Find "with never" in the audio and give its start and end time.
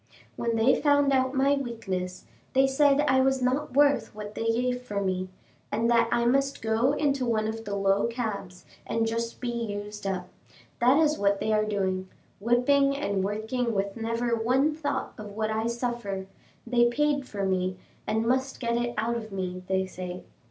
13.75-14.35